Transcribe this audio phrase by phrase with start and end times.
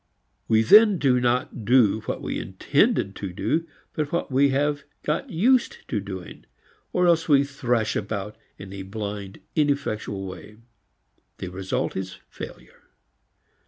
[0.47, 5.29] We then do not do what we intended to do but what we have got
[5.29, 6.47] used to doing,
[6.91, 10.57] or else we thrash about in a blind ineffectual way.
[11.37, 12.81] The result is failure.